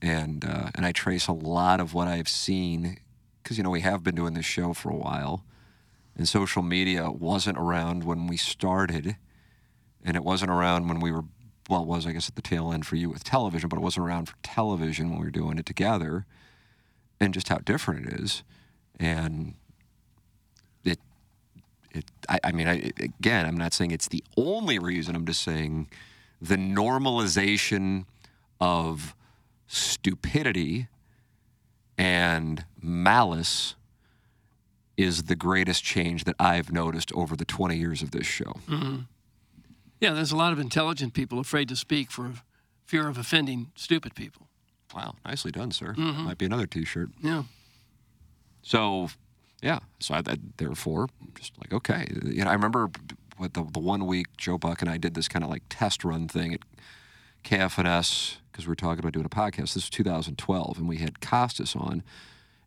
[0.00, 2.98] and uh, and I trace a lot of what I've seen
[3.42, 5.44] because you know we have been doing this show for a while,
[6.16, 9.16] and social media wasn't around when we started,
[10.04, 11.24] and it wasn't around when we were
[11.68, 13.82] well, it was I guess at the tail end for you with television, but it
[13.82, 16.26] wasn't around for television when we were doing it together,
[17.20, 18.42] and just how different it is,
[19.00, 19.54] and
[20.84, 20.98] it
[21.90, 25.42] it I, I mean I, again I'm not saying it's the only reason I'm just
[25.42, 25.88] saying
[26.40, 28.04] the normalization
[28.60, 29.14] of
[29.66, 30.88] stupidity
[31.96, 33.74] and malice
[34.96, 38.52] is the greatest change that I've noticed over the 20 years of this show.
[38.68, 39.00] hmm
[40.00, 42.32] Yeah, there's a lot of intelligent people afraid to speak for
[42.86, 44.48] fear of offending stupid people.
[44.94, 45.94] Wow, nicely done, sir.
[45.94, 46.24] Mhm.
[46.24, 47.10] Might be another T-shirt.
[47.20, 47.44] Yeah.
[48.62, 49.08] So,
[49.62, 49.80] yeah.
[49.98, 52.06] So I, I therefore just like okay.
[52.24, 52.90] You know, I remember
[53.36, 56.04] what the the one week Joe Buck and I did this kind of like test
[56.04, 56.60] run thing at
[57.42, 59.74] KFNS because we were talking about doing a podcast.
[59.74, 62.02] This was 2012, and we had Costas on,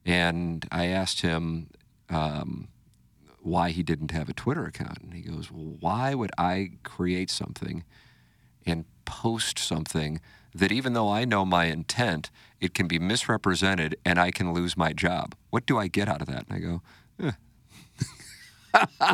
[0.06, 1.70] and I asked him
[2.10, 2.67] um,
[3.41, 7.30] why he didn't have a Twitter account, and he goes, "Well, why would I create
[7.30, 7.84] something
[8.65, 10.20] and post something?"
[10.56, 14.76] That even though I know my intent, it can be misrepresented and I can lose
[14.76, 15.36] my job.
[15.52, 16.46] What do I get out of that?
[16.50, 16.82] And I go,
[19.08, 19.13] eh.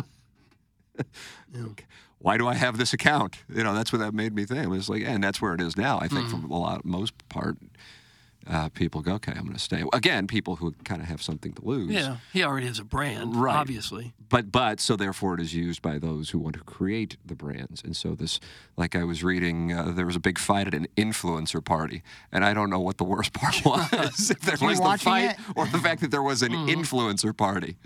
[1.54, 1.84] Okay.
[2.18, 3.36] Why do I have this account?
[3.54, 4.64] You know, that's what that made me think.
[4.64, 5.98] It was like, and that's where it is now.
[5.98, 6.48] I think Mm-hmm.
[6.48, 7.58] for a lot, most part,
[8.48, 9.82] uh, people go, okay, I'm going to stay.
[9.92, 11.90] Again, people who kind of have something to lose.
[11.90, 13.56] Yeah, he already has a brand, Right.
[13.56, 14.12] obviously.
[14.28, 17.82] But but so therefore it is used by those who want to create the brands.
[17.84, 18.40] And so this,
[18.76, 22.02] like I was reading, uh, there was a big fight at an influencer party,
[22.32, 24.30] and I don't know what the worst part was.
[24.30, 25.36] if there was the fight it?
[25.56, 26.80] or the fact that there was an Mm-hmm.
[26.80, 27.76] influencer party.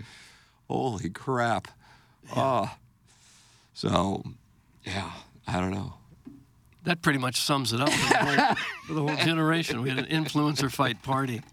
[0.67, 1.67] Holy crap!
[2.35, 2.69] Oh,
[3.73, 4.23] so
[4.83, 5.11] yeah,
[5.47, 5.93] I don't know.
[6.89, 8.55] That pretty much sums it up for the whole,
[8.87, 9.83] for the whole generation.
[9.83, 11.43] We had an influencer fight party.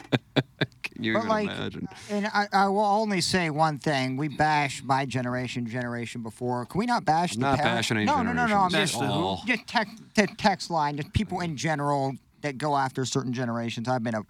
[0.82, 1.88] Can you But even like, imagine?
[2.08, 6.64] and I, I will only say one thing: we bash my generation, generation before.
[6.64, 7.76] Can we not bash the Not parents?
[7.76, 9.42] bashing any no, no, no, no, I'm just, at all.
[9.46, 13.90] just tech, te- text line, just people in general that go after certain generations.
[13.90, 14.22] I've been a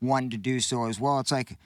[0.00, 1.20] one to do so as well.
[1.20, 1.56] It's like,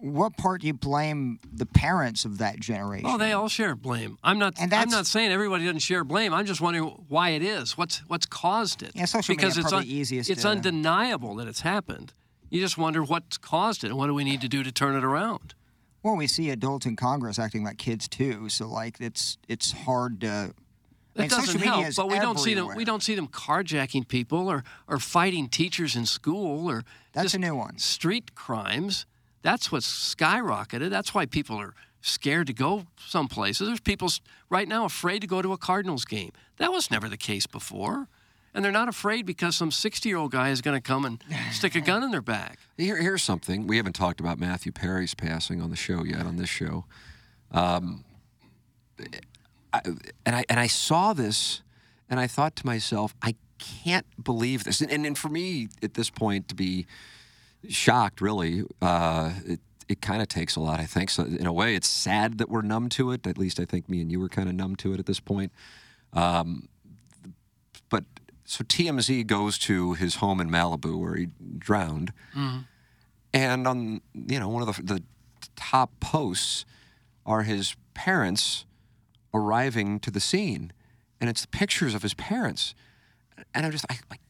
[0.00, 3.08] what part do you blame the parents of that generation?
[3.08, 4.18] Oh, they all share blame.
[4.22, 4.54] I'm not.
[4.60, 6.32] And I'm not saying everybody doesn't share blame.
[6.32, 7.76] I'm just wondering why it is.
[7.76, 8.92] What's what's caused it?
[8.94, 12.12] Yeah, social media because it's probably easiest It's to- undeniable that it's happened.
[12.50, 14.96] You just wonder what's caused it and what do we need to do to turn
[14.96, 15.54] it around.
[16.02, 20.20] Well, we see adults in Congress acting like kids too, so like it's it's hard
[20.22, 20.54] to.
[21.14, 22.68] It mean, doesn't help, but we don't see them.
[22.76, 27.34] We don't see them carjacking people or or fighting teachers in school or That's just
[27.34, 27.78] a new one.
[27.78, 29.04] Street crimes.
[29.42, 30.90] That's what's skyrocketed.
[30.90, 33.66] That's why people are scared to go some places.
[33.66, 34.08] There's people
[34.50, 36.32] right now afraid to go to a Cardinals game.
[36.56, 38.08] That was never the case before.
[38.54, 41.22] And they're not afraid because some 60 year old guy is going to come and
[41.52, 42.58] stick a gun in their back.
[42.76, 43.66] Here, here's something.
[43.66, 46.84] We haven't talked about Matthew Perry's passing on the show yet, on this show.
[47.52, 48.04] Um,
[49.72, 49.80] I,
[50.24, 51.62] and, I, and I saw this
[52.08, 54.80] and I thought to myself, I can't believe this.
[54.80, 56.86] And, and, and for me, at this point, to be
[57.68, 61.10] shocked, really, uh, it, it kind of takes a lot, I think.
[61.10, 63.26] So, in a way, it's sad that we're numb to it.
[63.26, 65.20] At least I think me and you were kind of numb to it at this
[65.20, 65.52] point.
[66.12, 66.68] Um,
[67.88, 68.04] but
[68.44, 72.12] so TMZ goes to his home in Malibu where he drowned.
[73.34, 75.02] And on you know one of the, the
[75.56, 76.64] top posts
[77.26, 78.64] are his parents
[79.34, 80.72] arriving to the scene,
[81.20, 82.74] and it's pictures of his parents.
[83.54, 84.20] And I'm just I, like,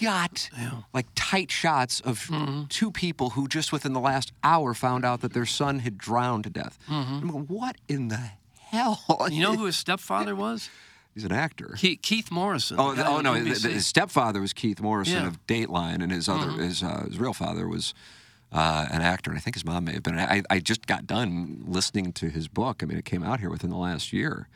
[0.00, 0.48] got
[0.92, 2.30] like tight shots of
[2.68, 6.44] two people who just within the last hour found out that their son had drowned
[6.44, 6.78] to death.
[6.88, 9.00] I'm going, what in the hell?
[9.30, 10.68] You know who his stepfather was?
[11.14, 11.74] He's an actor.
[11.76, 12.78] Keith, Keith Morrison.
[12.78, 13.34] Oh, the the- guy oh no!
[13.34, 15.26] The- his stepfather was Keith Morrison Yeah.
[15.26, 16.58] of Dateline, and his other Mhm.
[16.60, 17.94] his uh, his real father was
[18.52, 20.16] uh, an actor, and I think his mom may have been.
[20.16, 22.82] I, I just got done listening to his book.
[22.82, 24.48] I mean, it came out here within the last year,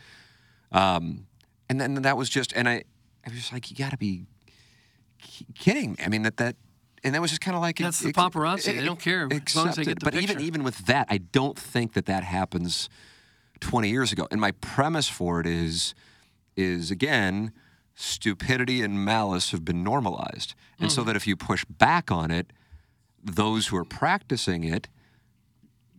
[0.73, 1.27] um,
[1.69, 2.85] and then that was just, and I,
[3.27, 4.25] I was just like, you got to be
[5.55, 5.97] kidding!
[6.05, 6.57] I mean, that that.
[7.03, 8.65] And that was just kind of like That's the paparazzi.
[8.77, 10.41] They don't care as long as they get the But even picture.
[10.43, 12.89] even with that, I don't think that that happens
[13.61, 14.27] 20 years ago.
[14.31, 15.95] And my premise for it is
[16.57, 17.53] is again
[17.95, 20.55] stupidity and malice have been normalized.
[20.81, 21.07] And so Mhm.
[21.09, 22.53] that if you push back on it,
[23.23, 24.89] those who are practicing it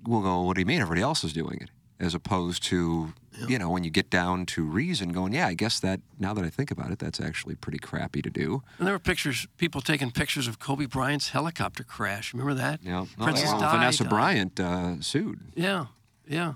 [0.07, 3.13] will go, "What do you mean everybody else is doing it?" As opposed to,
[3.47, 6.45] you know, when you get down to reason going, "Yeah, I guess that now that
[6.45, 9.81] I think about it, that's actually pretty crappy to do." And there were pictures, people
[9.81, 12.33] taking pictures of Kobe Bryant's helicopter crash.
[12.33, 12.81] Remember that?
[12.83, 13.05] Yeah.
[13.17, 14.09] Princess well, Di Vanessa died.
[14.09, 15.39] Bryant uh, sued.
[15.55, 15.87] Yeah,
[16.27, 16.53] yeah.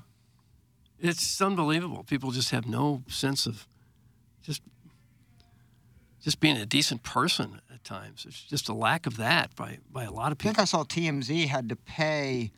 [0.99, 2.03] It's unbelievable.
[2.03, 3.67] People just have no sense of
[4.41, 4.61] just
[6.21, 8.25] just being a decent person at times.
[8.27, 10.51] It's just a lack of that by by a lot of people.
[10.51, 10.59] I think.
[10.59, 12.51] I saw TMZ had to pay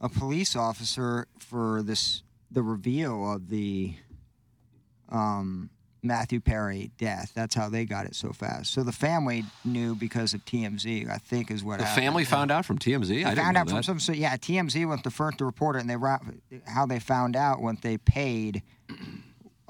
[0.00, 2.22] a police officer for this
[2.54, 3.94] the reveal of the
[5.08, 5.70] um,
[6.02, 7.32] Matthew Perry death.
[7.34, 8.72] That's how they got it so fast.
[8.72, 11.08] So the family knew because of TMZ.
[11.10, 12.04] I think is what The happened.
[12.04, 13.08] family found out from TMZ.
[13.08, 13.84] They I didn't found know out from that.
[13.84, 14.00] some.
[14.00, 15.96] So yeah, TMZ went the first to report it, and they
[16.66, 18.62] how they found out when they paid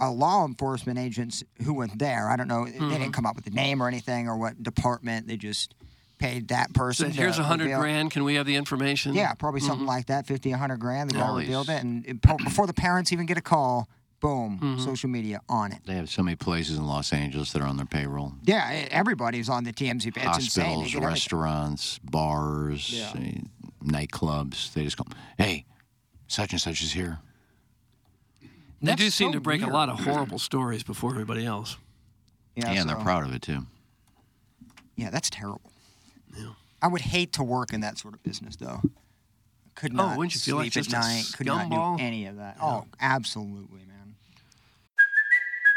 [0.01, 2.29] uh, law enforcement agents who went there.
[2.29, 2.65] I don't know.
[2.65, 2.91] They Mhm.
[2.91, 5.29] didn't come up with the name or anything or what department.
[5.29, 5.75] They just
[6.19, 7.11] paid that person.
[7.13, 8.11] Said, here's a hundred grand.
[8.11, 9.15] Can we have the information?
[9.15, 9.89] Yeah, probably something Mhm.
[9.89, 11.11] like that, 50, a 100 grand.
[11.11, 13.89] The guy All revealed it, and it, before the parents even get a call,
[14.21, 14.83] boom, Mm-hmm.
[14.85, 15.81] social media on it.
[15.85, 18.33] They have so many places in Los Angeles that are on their payroll.
[18.45, 20.07] Yeah, everybody's on the TMZ.
[20.17, 20.65] It's insane.
[20.65, 21.03] Hospitals, get everything.
[21.09, 23.13] restaurants, bars, Yeah.
[23.21, 23.41] eh,
[23.85, 24.73] nightclubs.
[24.73, 25.05] They just go,
[25.37, 25.67] hey,
[26.27, 27.19] such and such is here.
[28.41, 28.49] They
[28.91, 29.71] That's do seem so to break weird.
[29.73, 31.77] a lot of horrible stories before everybody else.
[32.57, 33.67] Yeah, and they're proud of it too.
[34.97, 35.73] Yeah, that's terrible.
[36.83, 38.83] I would hate to work in that sort of business, though.
[39.75, 41.25] Could Oh, not wouldn't you feel like sleep just at night.
[41.37, 42.59] Could not do any of that.
[42.61, 43.94] Oh, absolutely, man.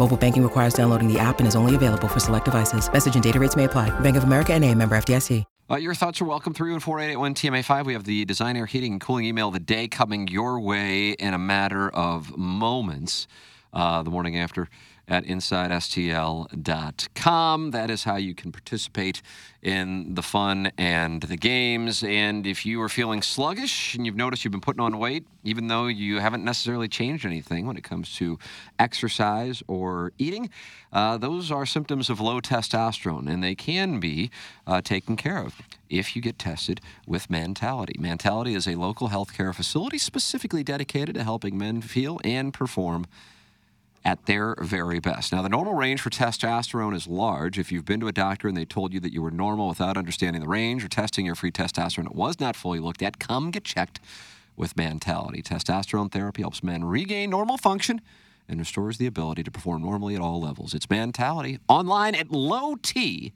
[0.00, 2.90] Mobile banking requires downloading the app and is only available for select devices.
[2.90, 3.90] Message and data rates may apply.
[4.00, 5.44] Bank of America and a member FDIC.
[5.70, 6.54] Uh, your thoughts are welcome.
[6.54, 7.84] 314 TMA5.
[7.84, 11.10] We have the Design Air Heating and Cooling email of the day coming your way
[11.10, 13.28] in a matter of moments.
[13.74, 14.68] Uh, the morning after
[15.10, 17.70] at InsideSTL.com.
[17.72, 19.20] That is how you can participate
[19.60, 22.02] in the fun and the games.
[22.02, 25.66] And if you are feeling sluggish and you've noticed you've been putting on weight, even
[25.66, 28.38] though you haven't necessarily changed anything when it comes to
[28.78, 30.48] exercise or eating,
[30.92, 34.30] uh, those are symptoms of low testosterone, and they can be
[34.66, 37.96] uh, taken care of if you get tested with Mantality.
[37.98, 43.06] Mantality is a local healthcare facility specifically dedicated to helping men feel and perform
[44.04, 45.32] at their very best.
[45.32, 47.58] Now, the normal range for testosterone is large.
[47.58, 49.98] If you've been to a doctor and they told you that you were normal without
[49.98, 53.50] understanding the range or testing your free testosterone, it was not fully looked at, come
[53.50, 54.00] get checked
[54.56, 55.42] with Mantality.
[55.42, 58.00] Testosterone therapy helps men regain normal function
[58.48, 60.74] and restores the ability to perform normally at all levels.
[60.74, 63.32] It's Mantality online at lowtusa.com.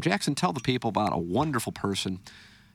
[0.00, 2.20] Jackson, tell the people about a wonderful person,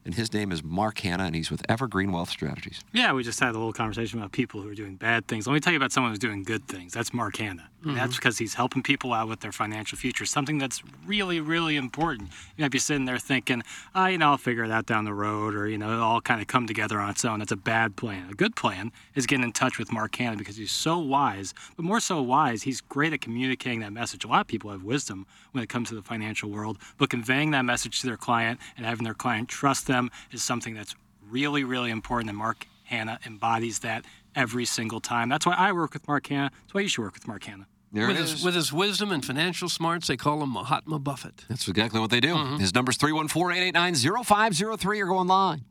[0.07, 2.79] and his name is Mark Hanna, and he's with Evergreen Wealth Strategies.
[2.93, 5.45] Yeah, we just had a little conversation about people who are doing bad things.
[5.45, 6.93] Let me tell you about someone who's doing good things.
[6.93, 7.69] That's Mark Hanna.
[7.87, 7.97] Mm-hmm.
[7.97, 12.29] That's because he's helping people out with their financial future, something that's really, really important.
[12.57, 13.63] You might be sitting there thinking,
[13.95, 16.21] oh, you know, I'll figure that out down the road, or, you know, it'll all
[16.21, 17.39] kind of come together on its own.
[17.39, 18.29] That's a bad plan.
[18.29, 21.85] A good plan is getting in touch with Mark Hanna because he's so wise, but
[21.85, 24.25] more so wise, he's great at communicating that message.
[24.25, 27.51] A lot of people have wisdom when it comes to the financial world, but conveying
[27.51, 30.95] that message to their client and having their client trust them is something that's
[31.29, 32.29] really, really important.
[32.29, 35.29] And Mark Hanna embodies that every single time.
[35.29, 36.51] That's why I work with Mark Hanna.
[36.61, 37.67] That's why you should work with Mark Hanna.
[37.91, 41.45] There with it his, with his wisdom and financial smarts, they call him Mahatma Buffett.
[41.47, 42.33] That's exactly what they do.
[42.35, 42.57] Mm-hmm.
[42.57, 45.63] His number's 314-889-0503 or go online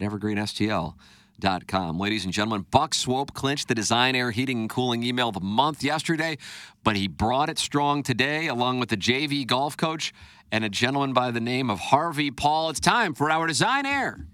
[0.00, 1.98] at evergreenstl.com.
[1.98, 5.40] Ladies and gentlemen, Buck Swope clinched the Design Air Heating and Cooling email of the
[5.40, 6.38] month yesterday,
[6.84, 10.14] but he brought it strong today along with the JV golf coach
[10.52, 12.70] and a gentleman by the name of Harvey Paul.
[12.70, 14.28] It's time for our Design Air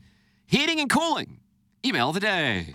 [0.47, 1.39] Heating and Cooling
[1.85, 2.73] email of the day.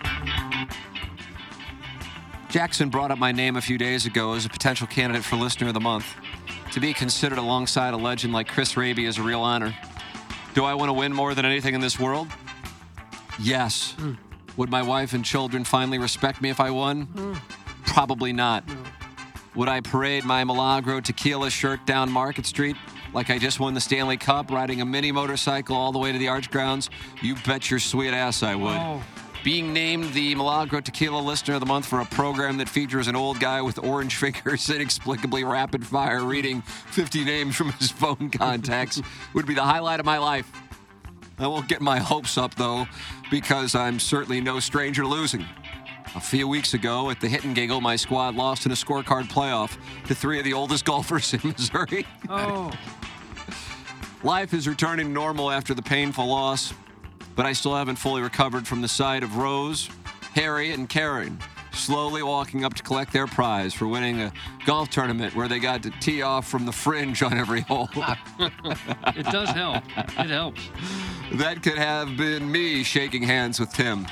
[2.50, 5.68] Jackson brought up my name a few days ago as a potential candidate for Listener
[5.68, 6.06] of the Month.
[6.72, 9.76] To be considered alongside a legend like Chris Raby is a real honor.
[10.54, 12.28] Do I want to win more than anything in this world?
[13.40, 13.92] Yes.
[13.98, 14.14] Hmm.
[14.56, 17.04] Would my wife and children finally respect me if I won?
[17.04, 17.34] Hmm.
[17.86, 18.64] Probably not.
[19.56, 22.78] Would I parade my Milagro tequila shirt down Market Street
[23.14, 26.18] like I just won the Stanley Cup riding a mini motorcycle all the way to
[26.18, 26.90] the Arch Grounds?
[27.22, 28.78] You bet your sweet ass I would.
[28.78, 29.02] Oh.
[29.44, 33.16] Being named the Milagro Tequila Listener of the Month for a program that features an
[33.16, 39.02] old guy with orange fingers inexplicably rapid fire reading 50 names from his phone contacts
[39.34, 40.52] would be the highlight of my life.
[41.40, 42.88] I won't get my hopes up, though,
[43.30, 45.46] because I'm certainly no stranger to losing.
[46.16, 49.26] A few weeks ago at the Hit and Giggle, my squad lost in a scorecard
[49.30, 49.78] playoff
[50.08, 52.08] to three of the oldest golfers in Missouri.
[52.28, 52.72] Oh.
[54.24, 56.74] Life is returning normal after the painful loss,
[57.38, 59.90] but I still haven't fully recovered from the sight of Rose,
[60.34, 61.40] Harry, and Karen
[61.72, 64.32] slowly walking up to collect their prize for winning a
[64.66, 67.88] golf tournament where they got to tee off from the fringe on every hole.
[69.16, 69.84] It does help.
[69.98, 70.62] It helps.
[71.34, 74.08] That could have been me shaking hands with Tim.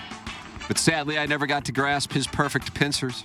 [0.68, 3.24] But sadly, I never got to grasp his perfect pincers.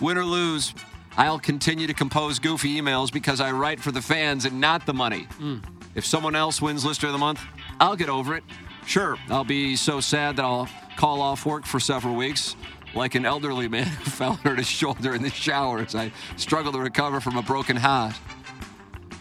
[0.00, 0.74] Win or lose,
[1.16, 4.94] I'll continue to compose goofy emails because I write for the fans and not the
[4.94, 5.26] money.
[5.38, 5.62] Mm.
[5.94, 7.40] If someone else wins Lister of the Month,
[7.80, 8.44] I'll get over it.
[8.86, 12.54] Sure, I'll be so sad that I'll call off work for several weeks,
[12.94, 16.72] like an elderly man who fell on his shoulder in the shower as I struggle
[16.72, 18.14] to recover from a broken heart.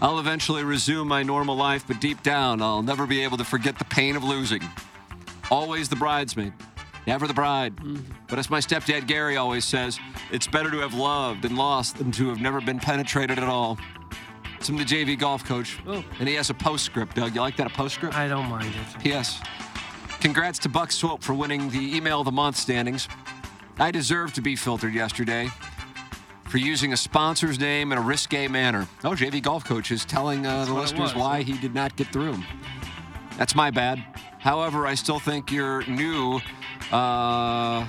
[0.02, 3.80] I'll eventually resume my normal life, but deep down, I'll never be able to forget
[3.80, 4.62] the pain of losing.
[5.50, 6.52] Always the bridesmaid,
[7.08, 7.76] never the bride.
[7.78, 8.12] Mm-hmm.
[8.28, 10.00] But as my stepdad Gary always says,
[10.32, 13.78] it's better to have loved and lost than to have never been penetrated at all.
[14.68, 15.78] From the JV golf coach.
[15.86, 17.36] And he has a postscript, Doug.
[17.36, 18.16] You like that, a postscript?
[18.16, 19.02] I don't mind it.
[19.02, 19.42] P.S.
[20.22, 23.10] Congrats to Buck Swope for winning the Email of the Month standings.
[23.78, 25.50] I deserved to be filtered yesterday
[26.46, 28.88] for using a sponsor's name in a risque manner.
[29.04, 32.08] Oh, JV Golf Coach is telling uh, the listeners was, why he did not get
[32.14, 32.38] through.
[33.38, 33.98] That's my bad.
[34.40, 36.40] However, I still think your new
[36.92, 37.86] uh,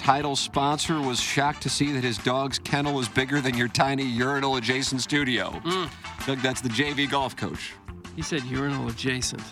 [0.00, 4.02] title sponsor was shocked to see that his dog's kennel was bigger than your tiny
[4.02, 5.50] urinal adjacent studio.
[5.62, 5.84] Hmm.
[6.26, 7.74] Doug, that's the JV Golf Coach.
[8.16, 9.42] He said urinal adjacent.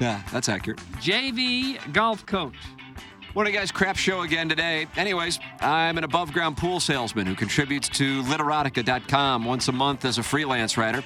[0.00, 0.80] Yeah, that's accurate.
[1.00, 2.54] JV golf coach.
[3.32, 3.72] What Morning, guys.
[3.72, 4.86] Crap show again today.
[4.96, 10.18] Anyways, I'm an above ground pool salesman who contributes to literotica.com once a month as
[10.18, 11.02] a freelance writer.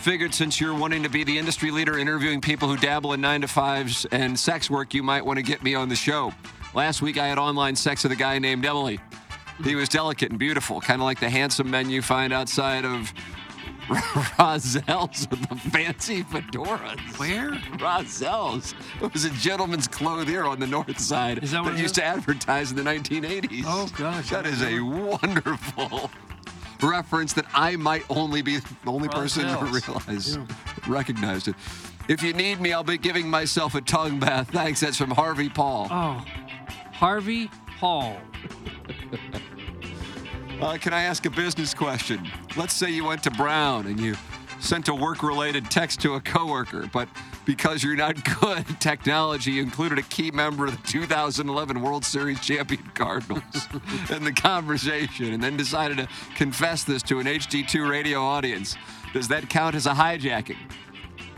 [0.00, 3.42] Figured since you're wanting to be the industry leader interviewing people who dabble in nine
[3.42, 6.32] to fives and sex work, you might want to get me on the show.
[6.74, 9.00] Last week, I had online sex with a guy named Emily.
[9.64, 13.12] He was delicate and beautiful, kind of like the handsome men you find outside of
[14.38, 17.18] Rozel's with the fancy fedoras.
[17.18, 17.50] Where?
[17.78, 18.74] Rozel's.
[19.02, 22.04] It was a gentleman's clothier on the north side Is that what it used to
[22.04, 23.64] advertise in the 1980s.
[23.66, 24.30] Oh, gosh.
[24.30, 26.10] That is a wonderful
[26.82, 29.88] reference that I might only be the only person to Rozel's.
[29.88, 30.38] realize
[30.86, 31.56] recognized it.
[32.10, 34.50] If you need me, I'll be giving myself a tongue bath.
[34.52, 34.80] Thanks.
[34.80, 35.86] That's from Harvey Paul.
[35.92, 36.24] Oh,
[36.92, 37.48] Harvey
[37.78, 38.16] Paul.
[40.60, 42.28] Uh, can I ask a business question?
[42.56, 44.16] Let's say you went to Brown and you
[44.58, 47.08] sent a work-related text to a coworker, but
[47.44, 52.04] because you're not good at technology, you included a key member of the 2011 World
[52.04, 53.68] Series champion Cardinals
[54.10, 58.76] in the conversation, and then decided to confess this to an HD2 radio audience.
[59.12, 60.58] Does that count as a hijacking?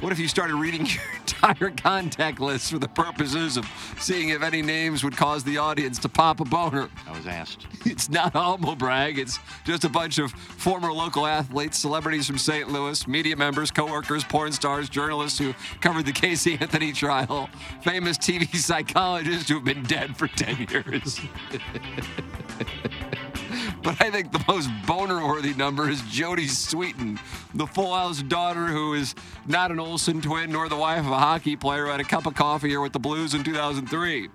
[0.03, 3.65] What if you started reading your entire contact list for the purposes of
[4.01, 6.91] seeing if any names would cause the audience to pop a boner?
[7.07, 7.69] I was asked.
[7.87, 9.17] It's not humble brag.
[9.17, 12.69] It's just a bunch of former local athletes, celebrities from St.
[12.69, 17.49] Louis, media members, coworkers, porn stars, journalists who covered the Casey Anthony trial,
[17.83, 21.21] famous TV psychologists who have been dead for 10 years.
[23.83, 27.19] But I think the most boner-worthy number is Jodie Sweetin,
[27.55, 29.15] the Full House daughter who is
[29.47, 32.27] not an Olsen twin nor the wife of a hockey player who had a cup
[32.27, 34.29] of coffee here with the Blues in 2003.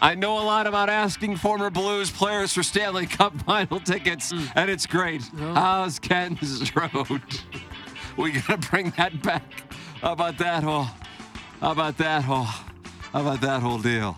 [0.00, 4.46] I know a lot about asking former Blues players for Stanley Cup final tickets, hmm.
[4.56, 5.22] and it's great.
[5.38, 7.22] How's Ken's Road?
[8.16, 9.44] We gotta bring that back.
[10.00, 10.88] How about that whole?
[11.60, 12.44] How about that whole?
[12.44, 14.16] How about that whole deal?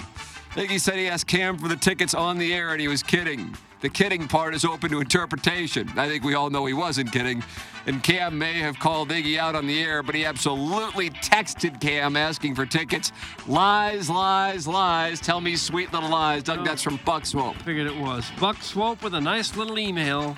[0.52, 3.54] Iggy said he asked Cam for the tickets on the air, and he was kidding.
[3.84, 5.90] The kidding part is open to interpretation.
[5.98, 7.44] I think we all know he wasn't kidding.
[7.86, 12.16] And Cam may have called Iggy out on the air, but he absolutely texted Cam
[12.16, 13.12] asking for tickets.
[13.46, 15.20] Lies, lies, lies.
[15.20, 16.42] Tell me sweet little lies.
[16.42, 17.56] Doug, that's from Buck Swope.
[17.56, 18.24] Figured it was.
[18.40, 20.34] Buck Swope with a nice little email.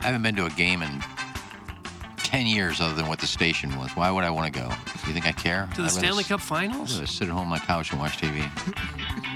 [0.00, 1.00] I haven't been to a game in
[2.16, 3.92] 10 years other than what the station was.
[3.92, 4.66] Why would I want to go?
[5.06, 5.68] You think I care?
[5.76, 6.90] To the I'd Stanley s- Cup Finals?
[6.90, 8.42] I'd rather sit at home on my couch and watch TV.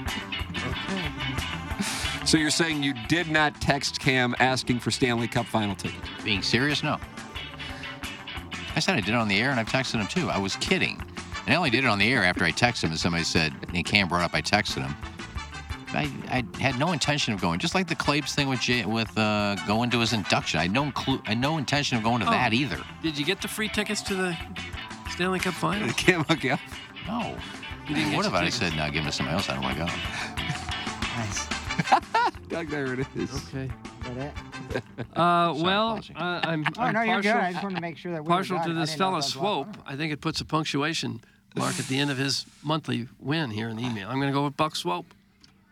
[2.33, 6.09] So you're saying you did not text Cam asking for Stanley Cup final tickets?
[6.23, 6.81] Being serious?
[6.81, 6.97] No.
[8.75, 10.31] I said I did it on the air, and I've texted him too.
[10.31, 10.99] I was kidding.
[11.45, 13.53] And I only did it on the air after I texted him, and somebody said,
[13.71, 14.95] and Cam brought up I texted him.
[15.89, 19.15] I, I had no intention of going, just like the Claves thing with Jay, with
[19.15, 20.59] uh, going to his induction.
[20.59, 22.31] I had no clue, I had no intention of going to Oh.
[22.31, 22.79] that either.
[23.03, 24.35] Did you get the free tickets to the
[25.11, 25.93] Stanley Cup Finals?
[25.97, 26.59] Cam hook you up?
[27.05, 27.37] No.
[27.87, 28.55] You didn't get what your if I tickets?
[28.57, 29.49] said, no, give them to somebody else?
[29.49, 29.91] I don't want to go.
[31.15, 31.29] Doug,
[32.61, 33.33] there it is.
[33.47, 33.69] Okay.
[34.03, 34.33] That it?
[35.15, 37.31] Uh, well, uh, I'm, Oh, I'm no, you're good.
[37.33, 38.69] partial, I just wanted to make sure that we were partial done.
[38.69, 39.77] to I this didn't know fella if that was Swope.
[39.85, 41.21] I think it puts a punctuation
[41.55, 44.09] mark at the end of his monthly win here in the email.
[44.09, 45.13] I'm going to go with Buck Swope.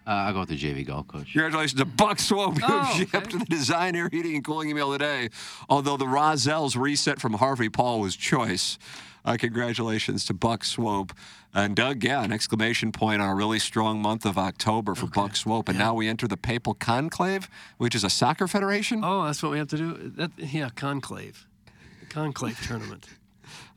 [0.06, 1.32] Uh, I'll go with the JV golf coach.
[1.32, 5.30] Congratulations to Buck Swope, who Oh, shipped the design, air heating, and cooling email today.
[5.70, 8.78] Although the Rozel's reset from Harvey Paul was choice.
[9.26, 11.14] Uh, congratulations to Buck Swope.
[11.54, 15.36] And Doug, yeah, an exclamation point on a really strong month of October for Buck
[15.36, 15.68] Swope.
[15.68, 19.02] And now we enter the Papal Conclave, which is a soccer federation.
[19.04, 19.94] Oh, that's what we have to do.
[20.16, 21.46] That yeah, conclave,
[22.10, 23.08] conclave tournament.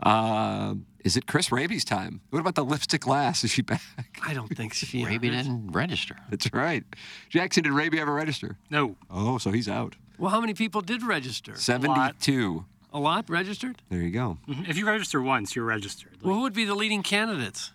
[0.01, 2.20] Uh, Is it Chris Raby's time?
[2.31, 3.43] What about the lipstick lass?
[3.43, 3.83] Is she back?
[4.25, 5.05] I don't think she.
[5.07, 6.16] Raby didn't register.
[6.31, 6.85] That's right.
[7.29, 8.57] Jackson, did Raby ever register?
[8.70, 8.95] No.
[9.11, 9.97] Oh, so he's out.
[10.16, 11.57] Well, how many people did register?
[11.57, 12.64] 72.
[12.95, 13.82] A lot registered?
[13.90, 14.38] There you go.
[14.49, 14.68] Mhm.
[14.68, 16.16] If you register once, you're registered.
[16.22, 17.72] Well, who would be the leading candidates?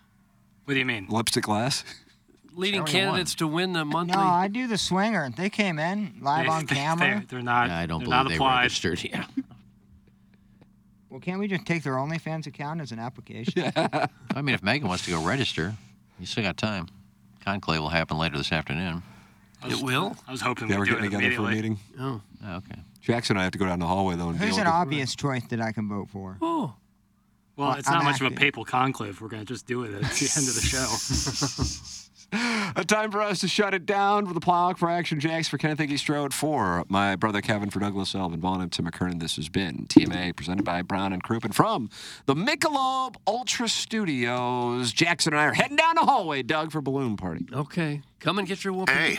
[0.64, 1.06] What do you mean?
[1.08, 1.84] Lipstick lass?
[2.54, 3.00] Leading Everyone.
[3.02, 4.16] candidates to win the monthly.
[4.16, 5.30] No, I do the swinger.
[5.30, 7.24] They came in live They- on they- camera.
[7.28, 7.68] They, are not.
[7.68, 8.62] Yeah, I don't believe not they applied.
[8.62, 9.04] registered.
[9.04, 9.26] Yeah.
[11.08, 13.72] Well, can't we just take their OnlyFans account as an application?
[13.76, 15.74] I mean, if Megan wants to go register,
[16.20, 16.86] you still got time.
[17.44, 19.02] Conclave will happen later this afternoon.
[19.66, 20.16] It will.
[20.28, 21.78] I was hoping Yeah, we'd we're do getting it together for a meeting.
[21.98, 22.20] Oh.
[22.44, 22.80] Oh, okay.
[23.00, 24.28] Jackson and I have to go down the hallway, though.
[24.28, 24.72] And Who's an with it.
[24.74, 26.36] obvious choice that I can vote for?
[26.42, 26.74] Oh.
[27.56, 29.20] Well, Well, it's I'm not much of a papal conclave.
[29.20, 31.96] We're going to just do it at the end of the show.
[32.76, 35.58] A time for us to shut it down for the Plow for Action Jacks for
[35.58, 39.18] Kenneth Iggy Strode for my brother Kevin for Douglas Elvin Vaughn and Tim McKernan.
[39.18, 41.90] This has been TMA presented by Brown and Crouppen from
[42.26, 44.92] the Michelob Ultra Studios.
[44.92, 47.46] Jackson and I are heading down the hallway, Doug, for balloon party.
[47.52, 48.02] Okay.
[48.20, 48.94] Come and get your whooping.
[48.94, 49.16] Hey,